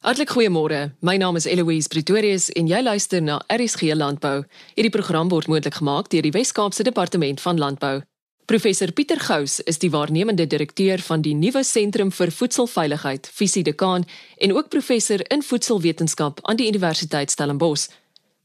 Hartlik 0.00 0.30
goeiemôre. 0.32 0.94
My 1.04 1.18
naam 1.20 1.36
is 1.36 1.44
Eloise 1.44 1.88
Pretorius 1.92 2.46
en 2.56 2.64
jy 2.70 2.78
luister 2.80 3.20
na 3.20 3.34
RSG 3.52 3.90
Landbou. 3.92 4.46
Hierdie 4.72 4.92
program 4.94 5.28
word 5.28 5.50
moontlik 5.52 5.74
gemaak 5.76 6.08
deur 6.08 6.24
die 6.24 6.32
Wes-Kaapse 6.32 6.86
Departement 6.88 7.42
van 7.44 7.60
Landbou. 7.60 8.00
Professor 8.48 8.88
Pieter 8.96 9.20
Gous 9.20 9.58
is 9.68 9.76
die 9.82 9.90
waarnemende 9.92 10.46
direkteur 10.48 11.04
van 11.04 11.20
die 11.20 11.34
nuwe 11.36 11.60
Sentrum 11.68 12.08
vir 12.16 12.32
Voedselveiligheid, 12.32 13.28
Visie 13.28 13.62
Dekaan, 13.62 14.08
en 14.40 14.56
ook 14.56 14.72
professor 14.72 15.20
in 15.28 15.44
voedselwetenskap 15.44 16.40
aan 16.48 16.56
die 16.56 16.70
Universiteit 16.72 17.30
Stellenbosch. 17.36 17.90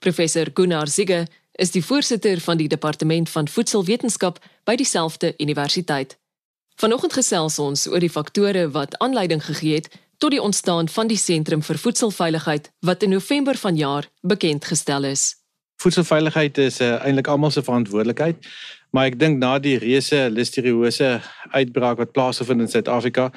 Professor 0.03 0.51
Gunnar 0.53 0.91
Zigge 0.91 1.23
is 1.55 1.71
die 1.71 1.85
voorsitter 1.85 2.43
van 2.43 2.59
die 2.59 2.67
Departement 2.67 3.31
van 3.31 3.47
Voedselwetenskap 3.47 4.43
by 4.67 4.75
dieselfde 4.75 5.31
universiteit. 5.39 6.17
Vanoggend 6.75 7.13
gesels 7.15 7.55
ons 7.63 7.87
oor 7.87 8.03
die 8.03 8.11
faktore 8.11 8.67
wat 8.75 8.97
aanleiding 8.99 9.39
gegee 9.39 9.79
het 9.79 9.87
tot 10.17 10.31
die 10.31 10.41
ontstaan 10.41 10.89
van 10.89 11.07
die 11.07 11.17
Sentrum 11.17 11.63
vir 11.63 11.77
Voedselveiligheid 11.77 12.71
wat 12.79 13.03
in 13.03 13.09
November 13.09 13.57
vanjaar 13.57 14.07
bekend 14.21 14.65
gestel 14.65 15.03
is. 15.03 15.35
Voedselveiligheid 15.81 16.57
is 16.57 16.79
uh, 16.81 16.95
eintlik 17.03 17.27
almal 17.27 17.51
se 17.51 17.63
verantwoordelikheid, 17.63 18.47
maar 18.95 19.09
ek 19.11 19.19
dink 19.19 19.41
na 19.41 19.57
die 19.59 19.77
reuse 19.77 20.27
listeriose 20.31 21.19
uitbraak 21.51 21.99
wat 21.99 22.13
plaasgevind 22.15 22.63
in 22.63 22.71
Suid-Afrika, 22.71 23.31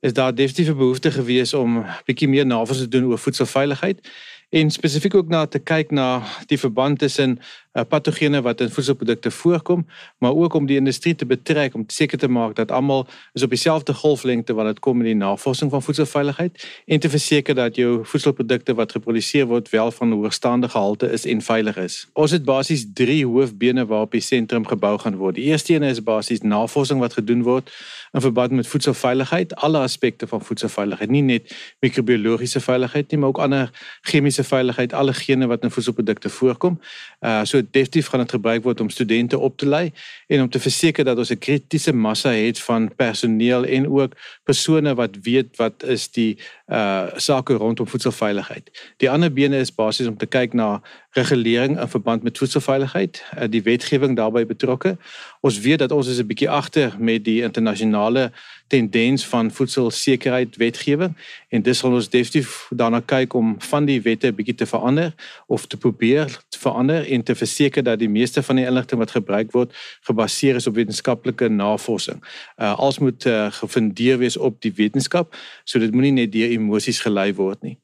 is 0.00 0.12
daar 0.12 0.34
definitief 0.34 0.68
'n 0.74 0.78
behoefte 0.78 1.10
gewees 1.10 1.54
om 1.54 1.84
bietjie 2.06 2.28
meer 2.28 2.46
navorsing 2.46 2.90
te 2.90 2.98
doen 2.98 3.10
oor 3.10 3.18
voedselveiligheid 3.18 4.00
en 4.48 4.70
spesifiek 4.70 5.14
ook 5.14 5.28
na 5.28 5.46
te 5.46 5.58
kyk 5.58 5.90
na 5.90 6.22
die 6.46 6.58
verband 6.58 6.98
tussen 6.98 7.38
patogene 7.84 8.42
wat 8.42 8.60
in 8.60 8.70
voedselprodukte 8.70 9.30
voorkom, 9.30 9.86
maar 10.18 10.34
ook 10.34 10.54
om 10.54 10.66
die 10.66 10.76
industrie 10.76 11.14
te 11.14 11.26
betrek 11.26 11.74
om 11.74 11.84
seker 11.86 12.18
te 12.18 12.28
maak 12.28 12.54
dat 12.56 12.70
almal 12.70 13.06
is 13.32 13.42
op 13.42 13.50
dieselfde 13.50 13.94
golflengte 13.94 14.54
wanneer 14.54 14.72
dit 14.72 14.82
kom 14.82 14.96
met 14.96 15.06
die 15.06 15.14
navorsing 15.14 15.70
van 15.70 15.82
voedselveiligheid 15.82 16.66
en 16.86 17.00
te 17.00 17.08
verseker 17.08 17.54
dat 17.54 17.76
jou 17.76 18.04
voedselprodukte 18.04 18.74
wat 18.74 18.92
geproduseer 18.92 19.46
word 19.46 19.70
wel 19.70 19.90
van 19.90 20.12
hoogstaande 20.12 20.68
gehalte 20.68 21.10
is 21.10 21.26
en 21.26 21.42
veilig 21.42 21.76
is. 21.76 22.08
Ons 22.12 22.30
het 22.30 22.44
basies 22.44 22.86
3 22.94 23.26
hoofbene 23.26 23.86
waarop 23.86 24.10
die 24.12 24.20
sentrum 24.20 24.66
gebou 24.66 24.98
gaan 24.98 25.16
word. 25.16 25.34
Die 25.34 25.44
eerste 25.44 25.74
een 25.74 25.82
is 25.82 26.02
basies 26.02 26.40
navorsing 26.40 27.00
wat 27.00 27.12
gedoen 27.12 27.42
word 27.42 27.70
in 28.12 28.20
verband 28.20 28.50
met 28.50 28.66
voedselveiligheid, 28.66 29.54
alle 29.56 29.78
aspekte 29.78 30.26
van 30.26 30.40
voedselveiligheid, 30.40 31.10
nie 31.10 31.22
net 31.22 31.52
microbiologiese 31.84 32.60
veiligheid 32.60 33.10
nie, 33.10 33.18
maar 33.20 33.28
ook 33.28 33.38
ander 33.44 33.70
chemiese 34.00 34.44
veiligheid, 34.44 34.92
alle 34.92 35.12
gene 35.12 35.46
wat 35.46 35.62
in 35.62 35.70
voedselprodukte 35.70 36.28
voorkom. 36.28 36.80
Uh 37.20 37.44
so 37.44 37.67
definitief 37.72 38.06
gaan 38.06 38.20
dit 38.20 38.30
gebruik 38.30 38.62
word 38.62 38.80
om 38.80 38.90
studente 38.90 39.38
op 39.38 39.56
te 39.56 39.66
lei 39.66 39.92
en 40.26 40.42
om 40.42 40.50
te 40.50 40.60
verseker 40.60 41.04
dat 41.04 41.18
ons 41.18 41.30
'n 41.30 41.38
kritiese 41.38 41.92
massa 41.92 42.30
het 42.30 42.60
van 42.60 42.94
personeel 42.96 43.64
en 43.64 43.88
ook 43.88 44.12
persone 44.44 44.94
wat 44.94 45.16
weet 45.22 45.56
wat 45.56 45.82
is 45.82 46.10
die 46.10 46.38
uh 46.66 47.06
sake 47.16 47.54
rondom 47.54 47.88
voedselveiligheid. 47.88 48.92
Die 48.96 49.10
ander 49.10 49.32
bene 49.32 49.58
is 49.58 49.74
basies 49.74 50.06
om 50.06 50.16
te 50.16 50.26
kyk 50.26 50.52
na 50.52 50.82
regulering 51.10 51.80
in 51.80 51.88
verband 51.88 52.22
met 52.22 52.38
voedselveiligheid, 52.38 53.24
uh, 53.38 53.44
die 53.48 53.62
wetgewing 53.62 54.16
daarbey 54.16 54.46
betrokke. 54.46 54.96
Ons 55.40 55.58
weet 55.60 55.78
dat 55.78 55.92
ons 55.92 56.08
is 56.08 56.18
'n 56.18 56.26
bietjie 56.26 56.50
agter 56.50 56.94
met 56.98 57.24
die 57.24 57.42
internasionale 57.42 58.32
tendens 58.68 59.26
van 59.26 59.50
voedselsekerheid 59.50 60.56
wetgewing 60.56 61.16
en 61.48 61.62
dis 61.62 61.78
sal 61.78 61.96
ons 61.96 62.10
definitief 62.12 62.68
daarna 62.70 63.00
kyk 63.00 63.34
om 63.34 63.54
van 63.70 63.88
die 63.88 64.00
wette 64.04 64.32
bietjie 64.32 64.54
te 64.62 64.68
verander 64.68 65.14
of 65.46 65.66
te 65.66 65.76
probeer 65.76 66.38
te 66.48 66.58
verander 66.58 67.06
en 67.06 67.22
te 67.22 67.34
verseker 67.34 67.82
dat 67.82 67.98
die 67.98 68.10
meeste 68.12 68.42
van 68.42 68.60
die 68.60 68.66
inligting 68.68 69.00
wat 69.00 69.14
gebruik 69.16 69.52
word 69.56 69.74
gebaseer 70.08 70.60
is 70.60 70.66
op 70.66 70.76
wetenskaplike 70.78 71.48
navorsing. 71.48 72.20
Uh 72.56 72.74
als 72.78 72.98
moet 72.98 73.26
uh, 73.26 73.48
gefundeer 73.52 74.18
wees 74.18 74.36
op 74.36 74.60
die 74.62 74.72
wetenskap, 74.76 75.34
so 75.64 75.78
dit 75.78 75.92
moenie 75.92 76.12
net 76.12 76.32
deur 76.32 76.52
emosies 76.54 77.00
gelei 77.04 77.32
word 77.34 77.62
nie. 77.62 77.76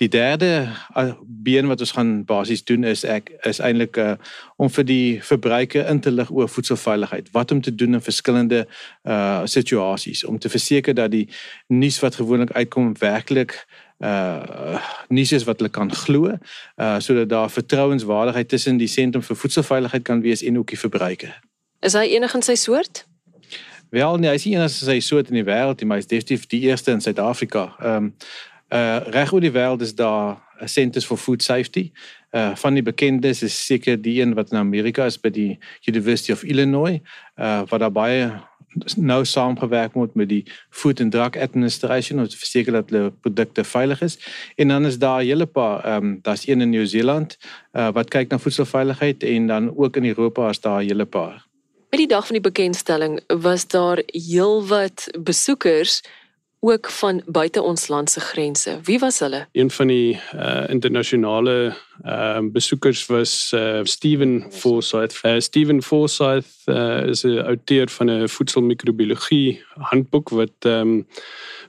Die 0.00 0.08
derde 0.08 0.68
uh, 0.96 1.12
been 1.20 1.66
wat 1.66 1.80
ons 1.80 1.92
gaan 1.96 2.24
basies 2.24 2.64
doen 2.64 2.84
is 2.84 3.04
ek 3.04 3.30
is 3.48 3.60
eintlik 3.60 3.98
uh, 4.00 4.14
om 4.56 4.70
vir 4.72 4.86
die 4.88 5.20
verbruiker 5.24 5.86
in 5.88 6.00
te 6.00 6.10
lig 6.10 6.30
oor 6.30 6.48
voedselveiligheid, 6.48 7.28
wat 7.36 7.52
om 7.52 7.60
te 7.60 7.74
doen 7.74 7.98
in 7.98 8.04
verskillende 8.04 8.66
uh 9.04 9.44
situasies 9.44 10.24
om 10.24 10.38
te 10.38 10.48
verseker 10.48 10.94
dat 10.94 11.10
die 11.10 11.28
nuus 11.68 12.00
wat 12.00 12.18
gewoonlik 12.20 12.52
uitkom 12.52 12.92
werklik 13.00 13.54
uh 14.04 14.80
nuus 15.08 15.32
is 15.32 15.44
wat 15.44 15.60
hulle 15.60 15.72
kan 15.72 15.92
glo 15.92 16.32
uh 16.32 16.96
sodat 16.98 17.28
daar 17.28 17.50
vertrouenswaardigheid 17.50 18.48
tussen 18.48 18.80
die 18.80 18.88
sentrum 18.88 19.22
vir 19.22 19.36
voedselveiligheid 19.36 20.04
kan 20.04 20.20
wees 20.20 20.42
en 20.42 20.58
ook 20.58 20.74
die 20.74 20.80
verbruiker. 20.80 21.40
Is 21.80 21.96
hy 21.96 22.10
enig 22.16 22.34
in 22.34 22.44
sy 22.44 22.54
soort? 22.60 23.04
Wel 23.90 24.20
nee, 24.22 24.30
hy 24.30 24.38
is 24.38 24.46
enig 24.46 24.68
in 24.68 24.86
sy 24.86 25.00
soort 25.02 25.32
in 25.32 25.40
die 25.40 25.46
wêreld, 25.46 25.82
maar 25.82 25.98
hy 25.98 26.04
is 26.04 26.10
definitief 26.10 26.46
die 26.52 26.60
eerste 26.68 26.94
in 26.94 27.02
Suid-Afrika. 27.02 27.72
Ehm 27.80 28.10
um, 28.10 28.14
uh 28.70 29.00
reg 29.10 29.32
oor 29.32 29.40
die 29.40 29.52
wêreld 29.52 29.82
is 29.82 29.94
daar 29.94 30.38
'n 30.60 30.68
Centers 30.68 31.06
for 31.06 31.16
Food 31.16 31.42
Safety. 31.42 31.90
Uh 32.30 32.56
van 32.56 32.74
die 32.74 32.82
bekendes 32.82 33.42
is 33.42 33.66
seker 33.66 34.02
die 34.02 34.20
een 34.22 34.34
wat 34.34 34.50
in 34.50 34.58
Amerika 34.58 35.04
is 35.04 35.20
by 35.20 35.30
die 35.30 35.58
University 35.86 36.32
of 36.32 36.42
Illinois, 36.42 37.00
uh 37.36 37.62
wat 37.66 37.80
daar 37.80 37.92
baie 37.92 38.40
nou 38.96 39.24
saamgewerk 39.26 39.96
word 39.98 40.14
met 40.14 40.28
die 40.30 40.44
Food 40.70 41.00
and 41.00 41.12
Drug 41.12 41.36
Administration 41.36 42.20
om 42.20 42.28
te 42.28 42.38
verseker 42.38 42.72
dat 42.72 42.90
hulle 42.90 43.10
produkte 43.10 43.64
veilig 43.64 44.02
is. 44.02 44.18
En 44.56 44.68
dan 44.68 44.86
is 44.86 44.98
daar 44.98 45.22
'n 45.22 45.26
hele 45.26 45.46
paar 45.46 45.84
ehm 45.84 46.04
um, 46.04 46.18
daar's 46.22 46.46
een 46.46 46.60
in 46.60 46.70
Nieu-Seeland 46.70 47.38
uh, 47.72 47.92
wat 47.92 48.08
kyk 48.08 48.30
na 48.30 48.38
voedselveiligheid 48.38 49.22
en 49.22 49.46
dan 49.46 49.76
ook 49.76 49.96
in 49.96 50.04
Europa 50.04 50.48
is 50.48 50.60
daar 50.60 50.82
'n 50.82 50.86
hele 50.86 51.04
paar. 51.04 51.48
By 51.90 51.96
die 51.96 52.06
dag 52.06 52.26
van 52.26 52.38
die 52.38 52.50
bekendstelling 52.50 53.20
was 53.26 53.66
daar 53.66 54.02
heelwat 54.06 55.08
besoekers 55.18 56.02
ook 56.60 56.90
van 56.90 57.22
buite 57.26 57.62
ons 57.62 57.88
land 57.88 58.10
se 58.10 58.20
grense. 58.20 58.78
Wie 58.82 58.98
was 58.98 59.18
hulle? 59.18 59.46
Een 59.52 59.70
van 59.70 59.86
die 59.86 60.20
uh, 60.34 60.68
internasionale 60.68 61.74
ehm 62.02 62.44
uh, 62.44 62.52
besoekers 62.52 63.06
was 63.06 63.52
uh, 63.54 63.80
Steven 63.82 64.46
Forsyth. 64.50 65.20
Uh, 65.22 65.38
Steven 65.38 65.82
Forsyth 65.82 66.46
uh, 66.66 67.06
is 67.06 67.22
'n 67.22 67.38
outeur 67.38 67.88
van 67.88 68.10
'n 68.10 68.28
voedselmikrobiologie 68.28 69.62
handboek 69.74 70.28
wat 70.28 70.56
ehm 70.58 70.80
um, 70.80 71.06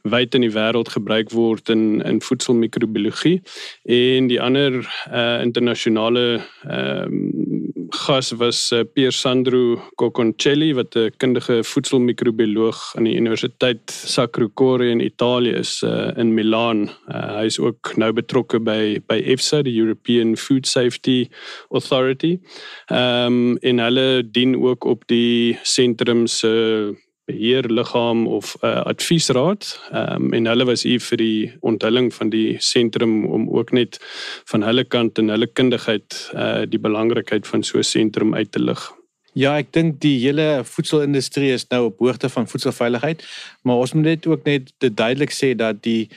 wyd 0.02 0.34
in 0.34 0.42
die 0.42 0.52
wêreld 0.52 0.90
gebruik 0.90 1.30
word 1.30 1.70
in 1.70 2.02
in 2.02 2.22
voedselmikrobiologie 2.22 3.42
en 3.84 4.28
die 4.28 4.42
ander 4.42 4.74
uh, 5.12 5.42
internasionale 5.42 6.42
ehm 6.64 7.14
um, 7.14 7.61
gas 7.96 8.32
was 8.32 8.72
uh, 8.72 8.84
Pier 8.84 9.12
Sandro 9.12 9.82
Cocconcelli 9.96 10.74
wat 10.74 10.96
'n 10.96 11.12
kundige 11.18 11.64
voedselmikrobioloog 11.64 12.96
aan 12.96 13.04
die 13.04 13.18
Universiteit 13.18 13.92
Sacro 13.92 14.50
Cuore 14.50 14.90
in 14.90 15.00
Italië 15.00 15.54
is 15.60 15.82
uh, 15.84 16.12
in 16.18 16.34
Milaan. 16.34 16.90
Uh, 17.08 17.38
hy 17.40 17.46
is 17.46 17.60
ook 17.60 17.94
nou 17.98 18.12
betrokke 18.14 18.60
by 18.60 19.00
by 19.08 19.20
EFSA, 19.26 19.62
die 19.62 19.80
European 19.80 20.38
Food 20.38 20.68
Safety 20.68 21.30
Authority. 21.70 22.40
Ehm 22.88 23.26
um, 23.26 23.58
en 23.62 23.80
hulle 23.80 24.24
dien 24.32 24.56
ook 24.56 24.84
op 24.84 25.08
die 25.08 25.58
sentrum 25.64 26.28
se 26.28 26.48
uh, 26.48 26.98
beheerliggaam 27.26 28.28
of 28.28 28.56
'n 28.62 28.66
uh, 28.66 28.82
adviesraad. 28.94 29.80
Ehm 29.92 30.24
um, 30.24 30.34
en 30.34 30.46
hulle 30.46 30.66
was 30.66 30.84
hier 30.84 31.00
vir 31.00 31.18
die 31.18 31.54
onthulling 31.60 32.14
van 32.14 32.30
die 32.30 32.56
sentrum 32.60 33.26
om 33.26 33.50
ook 33.50 33.72
net 33.72 34.00
van 34.46 34.64
hulle 34.64 34.84
kant 34.84 35.18
en 35.18 35.30
hulle 35.30 35.48
kundigheid 35.48 36.32
uh 36.34 36.62
die 36.70 36.80
belangrikheid 36.80 37.48
van 37.48 37.64
so 37.64 37.78
'n 37.78 37.84
sentrum 37.84 38.36
uit 38.36 38.52
te 38.52 38.60
lig. 38.60 38.92
Ja, 39.34 39.58
ek 39.58 39.72
dink 39.72 40.02
die 40.04 40.18
hele 40.20 40.62
voedselindustrie 40.68 41.54
is 41.54 41.68
nou 41.72 41.86
op 41.86 42.00
hoogte 42.00 42.30
van 42.30 42.48
voedselveiligheid, 42.48 43.24
maar 43.64 43.76
ons 43.76 43.94
moet 43.94 44.04
net 44.04 44.28
ook 44.28 44.44
net 44.44 44.74
duidelik 44.78 45.32
sê 45.32 45.56
dat 45.56 45.84
die 45.84 46.10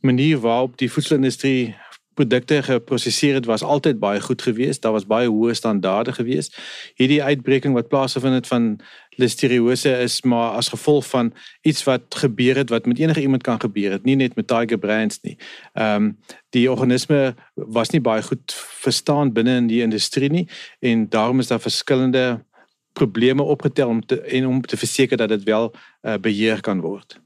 manier 0.00 0.38
waarop 0.38 0.76
die 0.78 0.90
voedselindustrie 0.90 1.74
produkte 2.14 2.62
geproseseer 2.62 3.34
het 3.34 3.44
was 3.44 3.62
altyd 3.62 3.98
baie 3.98 4.20
goed 4.20 4.42
geweest. 4.42 4.82
Daar 4.82 4.92
was 4.92 5.06
baie 5.06 5.28
hoë 5.28 5.54
standaarde 5.54 6.12
geweest. 6.12 6.56
Hierdie 6.94 7.22
uitbreking 7.22 7.74
wat 7.74 7.88
plaasgevind 7.88 8.34
het 8.34 8.46
van 8.46 8.80
listeriose 9.20 9.92
is 9.98 10.22
maar 10.22 10.50
as 10.50 10.68
gevolg 10.68 11.06
van 11.06 11.32
iets 11.62 11.84
wat 11.84 12.02
gebeur 12.14 12.56
het 12.56 12.70
wat 12.70 12.86
met 12.86 12.98
enige 12.98 13.20
iemand 13.20 13.42
kan 13.42 13.60
gebeur 13.60 13.92
het, 13.92 14.04
nie 14.04 14.16
net 14.16 14.34
met 14.34 14.46
Tiger 14.46 14.78
Brands 14.78 15.20
nie. 15.22 15.38
Ehm 15.72 16.04
um, 16.04 16.18
die 16.50 16.70
organisme 16.70 17.34
was 17.54 17.90
nie 17.90 18.00
baie 18.00 18.22
goed 18.22 18.52
verstaan 18.82 19.32
binne 19.32 19.56
in 19.56 19.66
die 19.66 19.82
industrie 19.82 20.30
nie 20.30 20.48
en 20.80 21.08
daarom 21.08 21.38
is 21.38 21.46
daar 21.46 21.60
verskillende 21.60 22.44
probleme 22.92 23.42
opgetel 23.42 23.88
om 23.88 24.06
te 24.06 24.20
en 24.20 24.46
om 24.46 24.60
te 24.60 24.76
verseker 24.76 25.16
dat 25.16 25.28
dit 25.28 25.42
wel 25.42 25.74
uh, 26.02 26.14
beheer 26.14 26.60
kan 26.60 26.80
word. 26.80 27.20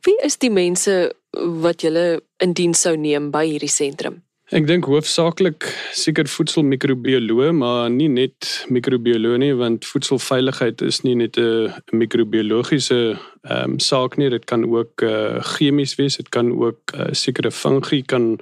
Wie 0.00 0.16
is 0.22 0.38
die 0.38 0.50
mense 0.50 1.14
wat 1.32 1.82
julle 1.82 2.20
in 2.42 2.52
diens 2.52 2.80
sou 2.80 2.96
neem 2.96 3.30
by 3.30 3.46
hierdie 3.46 3.70
sentrum? 3.70 4.22
Ek 4.50 4.64
dink 4.66 4.88
hoofsaaklik 4.90 5.62
seker 5.94 6.26
voedselmikrobioloog, 6.26 7.52
maar 7.54 7.84
nie 7.94 8.08
net 8.10 8.48
mikrobioloog 8.66 9.38
nie, 9.38 9.52
want 9.54 9.86
voedselveiligheid 9.86 10.82
is 10.82 11.04
nie 11.06 11.14
net 11.14 11.38
'n 11.38 11.70
mikrobiologiese 11.94 13.14
ehm 13.42 13.70
um, 13.70 13.78
saak 13.78 14.16
nie. 14.16 14.28
Dit 14.28 14.44
kan 14.44 14.64
ook 14.68 15.00
uh, 15.02 15.40
chemies 15.40 15.94
wees. 15.96 16.16
Dit 16.16 16.28
kan 16.28 16.52
ook 16.62 16.92
uh, 16.94 17.06
sekere 17.10 17.50
fungi 17.50 18.02
kan 18.02 18.38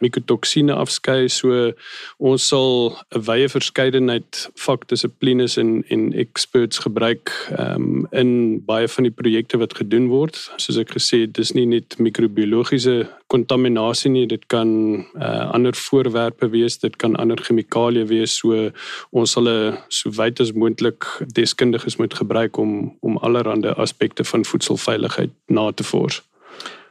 mikotoksine 0.00 0.72
afskei. 0.72 1.28
So 1.28 1.72
ons 2.16 2.48
sal 2.48 2.96
'n 3.12 3.20
wye 3.28 3.48
verskeidenheid 3.48 4.48
vakdissiplines 4.54 5.56
en 5.56 5.84
en 5.88 6.12
experts 6.12 6.78
gebruik 6.78 7.28
ehm 7.58 7.74
um, 7.74 8.06
in 8.10 8.64
baie 8.64 8.88
van 8.88 9.04
die 9.04 9.12
projekte 9.12 9.58
wat 9.58 9.74
gedoen 9.74 10.08
word. 10.08 10.50
Soos 10.56 10.78
ek 10.78 10.96
gesê 10.96 11.20
het, 11.20 11.34
dis 11.34 11.52
nie 11.52 11.66
net 11.66 11.98
microbiologiese 11.98 13.06
kontaminasie 13.26 14.10
nie. 14.10 14.26
Dit 14.26 14.46
kan 14.46 14.68
uh, 15.14 15.50
ander 15.52 15.74
voorwerpe 15.74 16.48
wees. 16.48 16.78
Dit 16.78 16.96
kan 16.96 17.16
ander 17.16 17.36
chemikalieë 17.36 18.06
wees. 18.08 18.38
So 18.40 18.70
ons 19.10 19.32
sal 19.32 19.48
'n 19.48 19.76
so 19.88 20.10
wyd 20.10 20.40
as 20.40 20.52
moontlik 20.52 21.04
deskundiges 21.34 21.96
moet 21.96 22.14
gebruik 22.14 22.56
om 22.56 22.96
om 23.00 23.18
allerlei 23.18 23.74
aspekte 23.76 24.24
van 24.24 24.37
voedselveiligheid 24.44 25.30
na 25.46 25.72
te 25.72 25.84
vors 25.84 26.22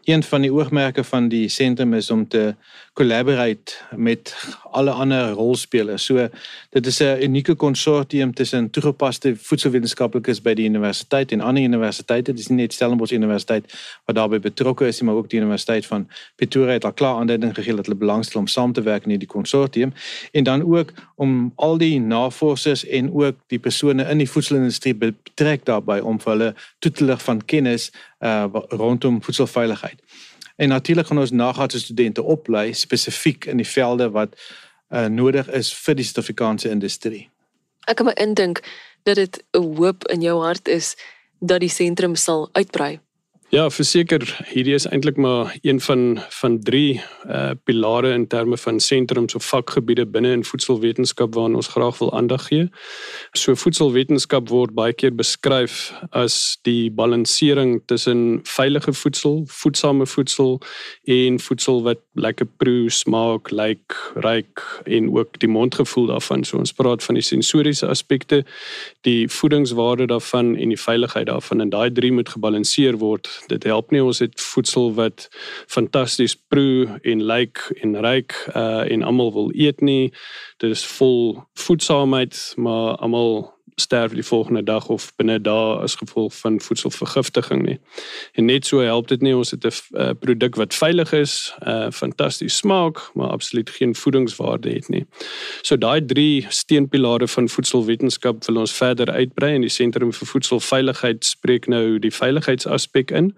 een 0.07 0.23
van 0.23 0.41
die 0.41 0.53
oogmerke 0.53 1.03
van 1.03 1.27
die 1.27 1.49
sentrum 1.49 1.93
is 1.93 2.09
om 2.09 2.27
te 2.27 2.55
collaborate 2.97 3.73
met 3.95 4.35
alle 4.71 4.91
ander 4.91 5.29
rolspelers. 5.29 6.05
So 6.05 6.27
dit 6.69 6.85
is 6.85 6.99
'n 6.99 7.21
unieke 7.21 7.55
konsortium 7.55 8.33
tussen 8.33 8.69
toegepaste 8.69 9.35
voedselwetenskaplikes 9.35 10.41
by 10.41 10.53
die 10.53 10.65
universiteit 10.65 11.31
en 11.31 11.41
ander 11.41 11.63
universiteite. 11.63 12.31
Dit 12.31 12.39
is 12.39 12.47
nie 12.47 12.57
net 12.57 12.73
Stellenbosch 12.73 13.11
Universiteit 13.11 13.73
wat 14.05 14.15
daarbey 14.15 14.39
betrokke 14.39 14.87
is 14.87 14.99
nie, 14.99 15.09
maar 15.09 15.17
ook 15.19 15.29
die 15.29 15.39
Universiteit 15.39 15.85
van 15.85 16.09
Pretoria 16.35 16.73
het 16.73 16.85
al 16.85 16.93
klaar 16.93 17.15
aanduiding 17.15 17.55
gegee 17.55 17.75
dat 17.75 17.85
hulle 17.85 17.97
belangstel 17.97 18.39
om 18.39 18.47
saam 18.47 18.73
te 18.73 18.81
werk 18.81 19.03
in 19.03 19.09
hierdie 19.09 19.27
konsortium 19.27 19.93
en 20.31 20.43
dan 20.43 20.63
ook 20.63 20.93
om 21.15 21.51
al 21.55 21.77
die 21.77 21.99
navorsers 21.99 22.85
en 22.85 23.13
ook 23.13 23.35
die 23.47 23.59
persone 23.59 24.03
in 24.03 24.17
die 24.17 24.29
voedselindustrie 24.29 24.95
betrek 24.95 25.65
daarbey 25.65 25.99
om 25.99 26.19
vir 26.19 26.31
hulle 26.31 26.55
toe 26.79 26.91
te 26.91 27.05
lig 27.05 27.21
van 27.21 27.45
kennis 27.45 27.91
uh 28.19 28.45
rondom 28.69 29.23
voedselveiligheid. 29.23 30.01
En 30.57 30.69
natuurlik 30.69 31.07
gaan 31.07 31.19
ons 31.21 31.31
nagraadse 31.31 31.79
studente 31.79 32.23
oplei 32.23 32.73
spesifiek 32.73 33.45
in 33.45 33.57
die 33.61 33.67
velde 33.67 34.09
wat 34.09 34.35
uh 34.89 35.05
nodig 35.05 35.49
is 35.51 35.73
vir 35.75 35.97
die 35.99 36.03
Suid-Afrikaanse 36.07 36.69
industrie. 36.69 37.27
Ek 37.87 37.99
kan 37.99 38.07
my 38.07 38.13
indink 38.15 38.61
dat 39.03 39.15
dit 39.15 39.43
'n 39.51 39.75
hoop 39.75 40.07
in 40.07 40.21
jou 40.21 40.41
hart 40.43 40.67
is 40.67 40.95
dat 41.39 41.59
die 41.59 41.69
sentrum 41.69 42.15
sal 42.15 42.49
uitbrei. 42.51 42.99
Ja, 43.47 43.69
verseker, 43.71 44.25
hierdie 44.51 44.73
is 44.75 44.83
eintlik 44.91 45.15
maar 45.15 45.53
een 45.63 45.77
van 45.79 46.19
van 46.35 46.57
drie 46.59 46.99
uh 47.31 47.51
pilare 47.63 48.09
in 48.11 48.25
terme 48.27 48.57
van 48.57 48.79
sentrums 48.79 49.35
of 49.35 49.45
vakgebiede 49.47 50.05
binne 50.05 50.31
in 50.31 50.43
voedselwetenskap 50.43 51.33
waaraan 51.35 51.55
ons 51.55 51.67
graag 51.67 51.97
wil 51.97 52.11
aandag 52.13 52.47
gee. 52.47 52.65
So 53.31 53.55
voedselwetenskap 53.55 54.49
word 54.49 54.73
baie 54.75 54.93
keer 54.93 55.15
beskryf 55.15 55.93
as 56.11 56.57
die 56.67 56.91
balansering 56.91 57.81
tussen 57.85 58.41
veilige 58.43 58.93
voedsel, 58.93 59.45
voedsame 59.47 60.05
voedsel 60.05 60.59
en 61.03 61.39
voedsel 61.39 61.81
wat 61.87 62.03
lekker 62.13 62.51
proe, 62.57 62.89
smaak, 62.91 63.51
lyk, 63.51 63.95
ruik 64.15 64.65
en 64.83 65.07
ook 65.15 65.39
die 65.39 65.49
mondgevoel 65.49 66.11
daarvan. 66.11 66.43
So 66.43 66.57
ons 66.57 66.75
praat 66.75 67.03
van 67.03 67.15
die 67.15 67.23
sensoriese 67.23 67.87
aspekte, 67.87 68.43
die 69.07 69.29
voedingswaarde 69.31 70.11
daarvan 70.11 70.55
en 70.55 70.75
die 70.75 70.81
veiligheid 70.83 71.31
daarvan 71.31 71.61
en 71.61 71.69
daai 71.71 71.91
drie 71.91 72.11
moet 72.11 72.35
gebalanseer 72.35 72.99
word 72.99 73.36
dit 73.47 73.63
help 73.63 73.91
nie. 73.91 74.03
Ons 74.03 74.19
het 74.19 74.41
voedsel 74.41 74.93
wat 74.93 75.27
fantasties 75.67 76.35
proe 76.35 76.99
en 77.01 77.23
lyk 77.23 77.63
en 77.81 77.99
ryk 78.01 78.35
uh 78.55 78.85
en 78.91 79.03
almal 79.03 79.33
wil 79.33 79.51
eet 79.53 79.81
nie. 79.81 80.13
Dit 80.57 80.71
is 80.71 80.85
vol 80.85 81.43
voedsaamheid 81.53 82.53
maar 82.55 82.95
almal 82.95 83.56
sterf 83.79 84.13
die 84.13 84.23
volgende 84.23 84.63
dag 84.63 84.87
of 84.87 85.11
binne 85.15 85.37
dae 85.41 85.75
as 85.85 85.95
gevolg 85.95 86.33
van 86.33 86.55
voedselvergiftiging 86.61 87.61
nie. 87.61 87.75
En 88.33 88.45
net 88.49 88.65
so 88.65 88.81
help 88.81 89.07
dit 89.11 89.21
nie 89.21 89.35
ons 89.37 89.51
het 89.53 89.65
'n 89.65 89.71
uh, 89.93 90.09
produk 90.19 90.55
wat 90.55 90.73
veilig 90.73 91.13
is, 91.13 91.53
uh 91.61 91.91
fantasties 91.91 92.57
smaak, 92.57 92.97
maar 93.13 93.29
absoluut 93.29 93.69
geen 93.69 93.95
voedingswaarde 93.95 94.69
het 94.69 94.89
nie. 94.89 95.05
So 95.61 95.77
daai 95.77 96.05
drie 96.05 96.45
steunpilare 96.49 97.27
van 97.27 97.49
voedselwetenskap 97.49 98.45
wil 98.45 98.57
ons 98.57 98.73
verder 98.73 99.11
uitbrei 99.11 99.53
en 99.53 99.61
die 99.61 99.69
sentrum 99.69 100.13
vir 100.13 100.27
voedselveiligheid 100.27 101.25
spreek 101.25 101.67
nou 101.67 101.99
die 101.99 102.13
veiligheidsaspek 102.13 103.11
in. 103.11 103.35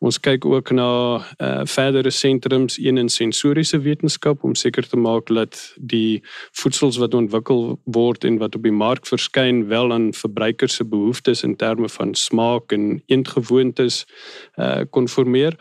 Ons 0.00 0.20
kyk 0.20 0.44
ook 0.44 0.70
na 0.70 1.16
uh 1.38 1.64
verdere 1.64 2.10
sentrums 2.10 2.78
een 2.78 2.98
in 2.98 3.08
sensoriese 3.08 3.80
wetenskap 3.80 4.44
om 4.44 4.54
seker 4.54 4.88
te 4.88 4.96
maak 4.96 5.26
dat 5.26 5.74
die 5.76 6.22
voedsels 6.52 6.96
wat 6.96 7.14
ontwikkel 7.14 7.80
word 7.84 8.24
en 8.24 8.38
wat 8.38 8.54
op 8.54 8.62
die 8.62 8.72
mark 8.72 9.06
verskyn 9.06 9.68
wel 9.68 9.77
aan 9.92 10.10
verbruikers 10.14 10.74
se 10.74 10.84
behoeftes 10.84 11.42
in 11.42 11.56
terme 11.56 11.88
van 11.88 12.14
smaak 12.14 12.72
en 12.72 13.02
eetgewoontes 13.06 14.06
uh 14.56 14.82
konformeer 14.90 15.56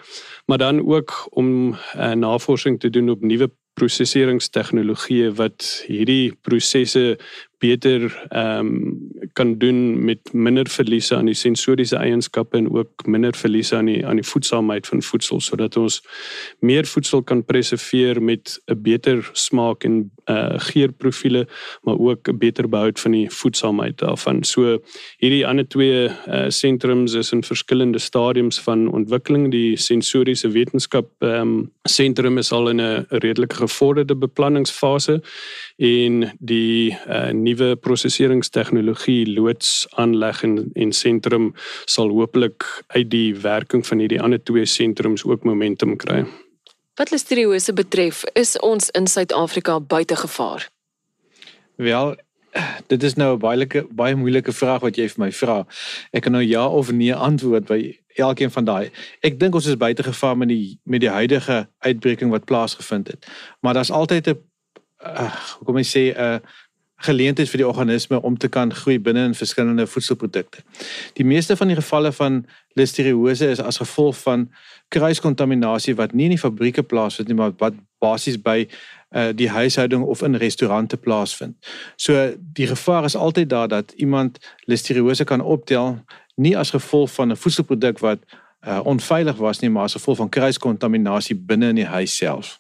maar 0.46 0.58
dan 0.58 0.82
ook 0.88 1.28
om 1.30 1.76
uh, 1.96 2.12
navorsing 2.12 2.80
te 2.80 2.90
doen 2.90 3.10
op 3.10 3.22
nuwe 3.22 3.52
prosesseringstegnologieë 3.78 5.32
wat 5.38 5.68
hierdie 5.86 6.34
prosesse 6.42 7.18
beter 7.60 8.28
ehm 8.30 8.60
um, 8.60 9.06
kan 9.34 9.58
doen 9.58 10.06
met 10.06 10.34
minder 10.34 10.70
verliese 10.70 11.16
aan 11.16 11.26
die 11.26 11.38
sensoriese 11.38 11.96
eienskappe 11.96 12.58
en 12.58 12.70
ook 12.74 13.06
minder 13.06 13.36
verliese 13.36 13.76
aan 13.76 13.86
die 13.86 14.06
aan 14.06 14.16
die 14.16 14.26
voedsaamheid 14.26 14.88
van 14.88 15.02
voedsel 15.02 15.42
sodat 15.42 15.78
ons 15.78 16.02
meer 16.60 16.86
voedsel 16.86 17.24
kan 17.24 17.44
preserveer 17.46 18.22
met 18.22 18.60
'n 18.66 18.82
beter 18.82 19.30
smaak 19.34 19.84
en 19.84 20.12
uh 20.26 20.60
geurprofiele 20.60 21.48
maar 21.82 22.00
ook 22.00 22.28
'n 22.30 22.38
beter 22.38 22.70
behoud 22.70 23.00
van 23.00 23.12
die 23.12 23.30
voedsaamheid 23.30 23.98
daarvan. 23.98 24.44
So 24.44 24.82
hierdie 25.18 25.48
ander 25.48 25.68
twee 25.68 26.10
uh 26.28 26.46
sentrums 26.48 27.14
is 27.14 27.32
in 27.32 27.44
verskillende 27.44 28.00
stadiums 28.00 28.60
van 28.60 28.92
ontwikkeling. 28.92 29.52
Die 29.52 29.78
sensoriese 29.78 30.50
wetenskap 30.50 31.08
ehm 31.20 31.42
um, 31.42 31.72
sentrum 31.84 32.38
is 32.38 32.52
al 32.52 32.70
in 32.70 32.82
'n 32.82 33.06
redelike 33.10 33.56
gevorderde 33.56 34.16
beplanningsfase 34.16 35.22
en 35.78 36.36
die 36.40 36.98
uh 37.08 37.32
nuwe 37.48 37.76
prosesseringstegnologie 37.76 39.24
loods 39.32 39.88
aanleg 39.96 40.44
en 40.44 40.58
en 40.76 40.92
sentrum 40.92 41.54
sal 41.86 42.12
hopelik 42.14 42.68
uit 42.96 43.10
die 43.10 43.32
werking 43.36 43.86
van 43.88 44.04
hierdie 44.04 44.22
ander 44.22 44.44
twee 44.44 44.66
sentrums 44.66 45.26
ook 45.26 45.44
momentum 45.44 45.96
kry. 45.96 46.26
Wat 46.98 47.12
listeriose 47.14 47.74
betref, 47.74 48.24
is 48.34 48.56
ons 48.66 48.90
in 48.90 49.08
Suid-Afrika 49.08 49.80
buite 49.80 50.16
gevaar. 50.16 50.70
Wel, 51.78 52.16
dit 52.88 53.04
is 53.04 53.14
nou 53.14 53.36
'n 53.36 53.40
baie 53.40 53.86
baie 53.90 54.16
moeilike 54.16 54.52
vraag 54.52 54.82
wat 54.82 54.96
jy 54.96 55.08
vir 55.10 55.26
my 55.26 55.32
vra. 55.32 55.66
Ek 56.12 56.24
kan 56.24 56.32
nou 56.32 56.44
ja 56.44 56.68
of 56.68 56.92
nee 56.92 57.14
antwoord 57.14 57.66
by 57.66 58.00
elkeen 58.16 58.52
van 58.52 58.66
daai. 58.66 58.90
Ek 59.22 59.40
dink 59.40 59.56
ons 59.56 59.66
is 59.66 59.78
buite 59.78 60.04
gevaar 60.04 60.38
met 60.38 60.48
die 60.48 60.80
met 60.84 61.02
die 61.02 61.10
huidige 61.10 61.70
uitbreking 61.80 62.32
wat 62.32 62.46
plaasgevind 62.46 63.08
het. 63.08 63.28
Maar 63.62 63.74
daar's 63.74 63.92
altyd 63.92 64.28
'n 64.28 64.38
uh, 65.06 65.36
kom 65.66 65.78
ek 65.78 65.86
sê 65.86 66.14
'n 66.14 66.18
uh, 66.18 66.40
geleentheid 66.98 67.50
vir 67.50 67.62
die 67.62 67.68
organisme 67.68 68.22
om 68.22 68.38
te 68.38 68.50
kan 68.50 68.74
groei 68.74 68.98
binne 69.00 69.28
in 69.30 69.36
verskillende 69.38 69.88
voedselprodukte. 69.88 70.64
Die 71.14 71.26
meeste 71.26 71.56
van 71.58 71.70
die 71.70 71.78
gevalle 71.78 72.12
van 72.12 72.46
listeriose 72.74 73.52
is 73.54 73.62
as 73.62 73.78
gevolg 73.78 74.18
van 74.18 74.48
kruiskontaminasie 74.90 75.96
wat 75.96 76.14
nie 76.14 76.26
in 76.26 76.36
die 76.36 76.42
fabrieke 76.42 76.84
plaasvind 76.84 77.30
nie, 77.30 77.38
maar 77.38 77.54
wat 77.62 77.78
basies 78.02 78.40
by 78.42 78.66
uh, 78.66 79.30
die 79.34 79.50
huishouding 79.50 80.04
of 80.04 80.22
in 80.26 80.36
restaurante 80.36 80.98
plaasvind. 80.98 81.56
So 81.96 82.34
die 82.38 82.68
gevaar 82.68 83.06
is 83.06 83.16
altyd 83.16 83.50
daar 83.50 83.68
dat 83.68 83.94
iemand 83.98 84.40
listeriose 84.66 85.24
kan 85.24 85.42
optel 85.42 86.00
nie 86.36 86.58
as 86.58 86.74
gevolg 86.74 87.12
van 87.12 87.32
'n 87.32 87.38
voedselproduk 87.38 88.00
wat 88.00 88.20
uh, 88.68 88.80
onveilig 88.84 89.36
was 89.36 89.60
nie, 89.60 89.70
maar 89.70 89.84
as 89.84 89.94
gevolg 89.94 90.18
van 90.18 90.30
kruiskontaminasie 90.30 91.36
binne 91.36 91.70
in 91.70 91.76
die 91.76 91.86
huis 91.86 92.16
self 92.16 92.58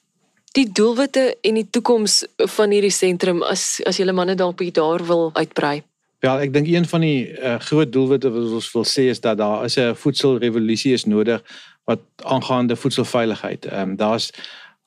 die 0.51 0.71
doelwitte 0.71 1.37
en 1.41 1.53
die 1.59 1.67
toekoms 1.69 2.23
van 2.55 2.71
hierdie 2.71 2.93
sentrum 2.93 3.43
as 3.43 3.81
as 3.85 3.97
julle 3.97 4.15
manne 4.15 4.35
dalk 4.35 4.57
bietjie 4.57 4.79
daar 4.81 5.05
wil 5.05 5.31
uitbrei? 5.33 5.83
Ja, 6.25 6.39
ek 6.41 6.53
dink 6.53 6.67
een 6.67 6.87
van 6.89 7.03
die 7.05 7.27
uh, 7.37 7.59
groot 7.61 7.91
doelwitte 7.93 8.31
wat 8.33 8.53
ons 8.57 8.71
wil 8.73 8.85
sê 8.89 9.09
is 9.11 9.21
dat 9.21 9.37
daar 9.37 9.65
is 9.65 9.77
'n 9.77 9.95
voedselrevolusie 9.95 10.93
is 10.93 11.05
nodig 11.05 11.43
wat 11.85 11.99
aangaande 12.23 12.75
voedselveiligheid. 12.75 13.65
Ehm 13.65 13.89
um, 13.89 13.95
daar's 13.95 14.31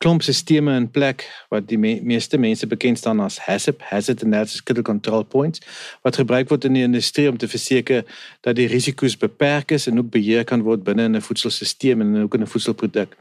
klomp 0.00 0.22
sisteme 0.24 0.72
in 0.76 0.86
plek 0.88 1.26
wat 1.52 1.66
die 1.68 1.76
me 1.78 1.98
meeste 2.02 2.38
mense 2.40 2.66
bekend 2.66 2.98
staan 2.98 3.20
as 3.20 3.36
HACCP, 3.44 3.82
Hazard 3.90 4.24
Analysis 4.24 4.62
Critical 4.62 4.94
Control 4.94 5.24
Points, 5.28 5.60
wat 6.06 6.16
gebruik 6.16 6.48
word 6.48 6.64
in 6.64 6.78
die 6.78 6.84
industrie 6.86 7.28
om 7.28 7.36
te 7.36 7.48
verseker 7.48 8.06
dat 8.46 8.56
die 8.56 8.68
risiko's 8.70 9.18
beperk 9.20 9.74
is 9.76 9.90
en 9.90 10.00
ook 10.00 10.08
beheer 10.14 10.46
kan 10.48 10.64
word 10.64 10.86
binne 10.88 11.08
'n 11.08 11.20
voedselstelsel 11.20 12.00
en 12.00 12.22
ook 12.22 12.34
in 12.34 12.42
'n 12.42 12.52
voedselproduk. 12.52 13.16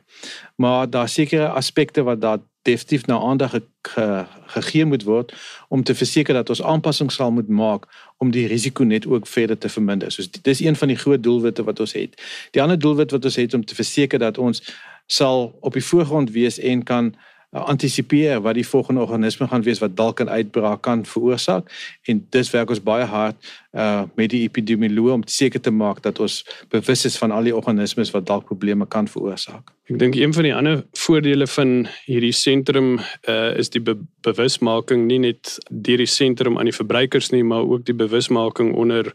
Maar 0.55 0.89
daar 0.89 1.09
sekerre 1.09 1.49
aspekte 1.49 2.03
wat 2.03 2.21
daar 2.21 2.39
definitief 2.61 3.05
na 3.05 3.19
aandag 3.19 3.51
ge 3.51 3.61
ge 3.81 4.25
gegee 4.45 4.85
moet 4.85 5.03
word 5.03 5.33
om 5.67 5.83
te 5.83 5.95
verseker 5.95 6.33
dat 6.33 6.49
ons 6.49 6.61
aanpassings 6.61 7.15
sal 7.15 7.31
moet 7.31 7.47
maak 7.47 7.85
om 8.17 8.31
die 8.31 8.47
risiko 8.47 8.83
net 8.83 9.07
ook 9.07 9.27
verder 9.27 9.57
te 9.57 9.69
verminder. 9.69 10.11
So 10.11 10.23
dis 10.41 10.59
een 10.59 10.75
van 10.75 10.87
die 10.87 10.97
groot 10.97 11.23
doelwitte 11.23 11.63
wat 11.63 11.79
ons 11.79 11.93
het. 11.93 12.21
Die 12.51 12.61
ander 12.61 12.79
doelwit 12.79 13.11
wat 13.11 13.25
ons 13.25 13.35
het 13.35 13.53
om 13.53 13.65
te 13.65 13.75
verseker 13.75 14.19
dat 14.19 14.37
ons 14.37 14.63
sal 15.11 15.57
op 15.59 15.73
die 15.73 15.85
voorgrond 15.85 16.31
wees 16.31 16.59
en 16.59 16.83
kan 16.83 17.13
uh, 17.51 17.63
antisipeer 17.65 18.41
wat 18.45 18.53
die 18.53 18.67
volgende 18.67 19.01
organisme 19.01 19.47
gaan 19.49 19.65
wees 19.65 19.81
wat 19.81 19.95
dalk 19.97 20.21
'n 20.21 20.29
uitbraak 20.29 20.81
kan 20.81 21.05
veroorsaak. 21.05 21.71
En 22.03 22.27
dis 22.29 22.51
werk 22.51 22.69
ons 22.69 22.83
baie 22.83 23.05
hard 23.05 23.35
uh 23.71 24.03
met 24.15 24.29
die 24.29 24.41
epidemioloog 24.47 25.13
om 25.13 25.23
seker 25.25 25.61
te 25.61 25.71
maak 25.71 26.01
dat 26.01 26.19
ons 26.19 26.41
bewus 26.69 27.05
is 27.05 27.17
van 27.17 27.31
al 27.31 27.43
die 27.45 27.55
organismes 27.55 28.11
wat 28.11 28.25
dalk 28.25 28.45
probleme 28.45 28.87
kan 28.87 29.07
veroorsaak. 29.07 29.69
Ek 29.89 29.97
dink 29.97 30.15
een 30.15 30.33
van 30.33 30.45
die 30.45 30.53
ander 30.53 30.81
voordele 30.97 31.47
van 31.49 31.87
hierdie 32.05 32.33
sentrum 32.33 32.97
uh 33.29 33.57
is 33.57 33.69
die 33.69 33.81
be 33.81 33.95
bewusmaking 34.25 35.05
nie 35.07 35.19
net 35.19 35.55
deur 35.69 36.01
die 36.01 36.09
sentrum 36.09 36.57
aan 36.59 36.67
die 36.67 36.75
verbruikers 36.75 37.29
nie, 37.31 37.43
maar 37.43 37.63
ook 37.63 37.85
die 37.87 37.95
bewusmaking 37.95 38.73
onder 38.75 39.13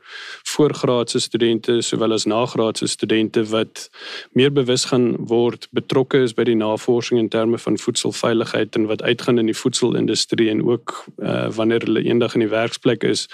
voorgraadse 0.55 1.21
studente 1.21 1.81
sowel 1.83 2.15
as 2.17 2.25
nagraadse 2.25 2.89
studente 2.89 3.45
wat 3.51 3.89
meer 4.33 4.51
bewus 4.55 4.87
gaan 4.91 5.13
word 5.31 5.69
betrokke 5.77 6.23
is 6.25 6.35
by 6.35 6.47
die 6.49 6.57
navorsing 6.57 7.21
in 7.21 7.29
terme 7.29 7.59
van 7.59 7.79
voedselveiligheid 7.79 8.79
en 8.79 8.87
wat 8.87 9.03
uitgaan 9.03 9.39
in 9.39 9.51
die 9.51 9.59
voedselindustrie 9.59 10.51
en 10.51 10.63
ook 10.63 10.97
uh 11.19 11.51
wanneer 11.55 11.85
hulle 11.87 12.03
eendag 12.07 12.35
in 12.35 12.47
die 12.47 12.55
werksplek 12.55 13.05
is, 13.05 13.29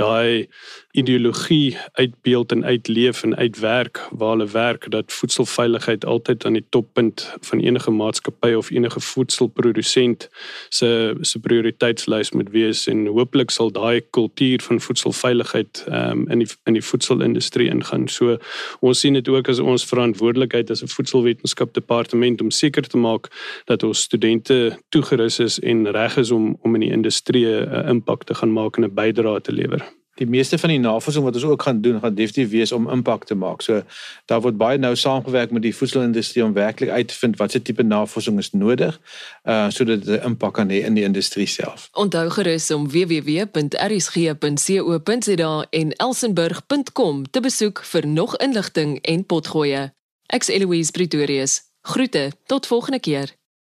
daai 0.00 0.48
ideologie 0.92 1.76
uitbeeld 1.92 2.52
en 2.52 2.64
uitleef 2.64 3.22
en 3.22 3.36
uitwerk 3.36 4.08
waar 4.10 4.30
hulle 4.30 4.50
werk 4.50 4.90
dat 4.90 5.12
voedselveiligheid 5.12 6.04
altyd 6.04 6.44
aan 6.44 6.52
die 6.52 6.66
toppunt 6.68 7.34
van 7.40 7.60
enige 7.60 7.90
maatskappy 7.90 8.52
of 8.52 8.70
enige 8.70 9.00
voedselprodusent 9.00 10.28
se 10.68 11.14
se 11.20 11.40
prioriteitslys 11.40 12.30
moet 12.30 12.50
wees 12.50 12.86
en 12.86 13.06
hooplik 13.06 13.50
sal 13.50 13.70
daai 13.70 14.00
kultuur 14.10 14.62
van 14.62 14.80
voedselveiligheid 14.80 15.84
um, 15.88 16.26
in 16.28 16.38
die 16.38 16.48
in 16.64 16.72
die 16.72 16.84
voedselindustrie 16.84 17.68
ingaan. 17.70 18.08
So 18.08 18.38
ons 18.80 19.00
sien 19.00 19.14
dit 19.14 19.28
ook 19.28 19.48
as 19.48 19.58
ons 19.58 19.86
verantwoordelikheid 19.86 20.70
as 20.70 20.82
'n 20.82 20.90
voedselwetenskap 20.96 21.74
departement 21.74 22.40
om 22.40 22.50
seker 22.50 22.82
te 22.82 22.98
maak 22.98 23.30
dat 23.64 23.82
ons 23.82 24.00
studente 24.00 24.78
toegerus 24.88 25.38
is 25.38 25.58
en 25.60 25.90
reg 25.90 26.16
is 26.16 26.30
om 26.30 26.58
om 26.62 26.74
in 26.74 26.80
die 26.80 26.92
industrie 26.92 27.46
'n 27.46 27.88
impak 27.88 28.24
te 28.24 28.34
gaan 28.34 28.52
maak 28.52 28.76
en 28.76 28.84
'n 28.84 28.94
bydrae 28.94 29.40
te 29.40 29.52
lewer 29.52 29.99
die 30.20 30.28
meeste 30.28 30.58
van 30.60 30.68
die 30.72 30.78
navorsing 30.80 31.24
wat 31.24 31.34
ons 31.34 31.44
ook 31.48 31.62
gaan 31.62 31.80
doen 31.80 32.00
gaan 32.00 32.14
definitief 32.14 32.50
wees 32.52 32.72
om 32.76 32.88
impak 32.92 33.24
te 33.24 33.34
maak. 33.34 33.62
So 33.64 33.82
daar 34.30 34.40
word 34.44 34.56
baie 34.60 34.78
nou 34.78 34.96
saamgewerk 34.96 35.50
met 35.50 35.62
die 35.64 35.76
voedselindustrie 35.76 36.44
om 36.44 36.52
werklik 36.52 36.90
uit 36.90 37.08
te 37.08 37.14
vind 37.14 37.36
watse 37.40 37.62
tipe 37.62 37.82
navorsing 37.82 38.38
is 38.38 38.50
nodig 38.52 39.00
uh 39.44 39.68
sodat 39.70 40.04
dit 40.04 40.20
'n 40.20 40.24
impak 40.26 40.54
kan 40.54 40.68
hê 40.68 40.84
in 40.84 40.94
die 40.94 41.04
industrie 41.04 41.46
self. 41.46 41.88
Onthou 41.92 42.30
gerus 42.30 42.70
om 42.70 42.90
www.rsg.co.za 42.90 43.66
en 45.70 45.92
elsenburg.com 45.92 47.30
te 47.30 47.40
besoek 47.40 47.84
vir 47.84 48.06
nog 48.06 48.36
inligting 48.36 48.98
en 49.02 49.26
potgoeie. 49.26 49.92
Ek's 50.26 50.48
Eloise 50.48 50.90
Pretorius. 50.90 51.60
Groete 51.82 52.32
tot 52.46 52.66
volgende 52.66 53.00
keer. 53.00 53.39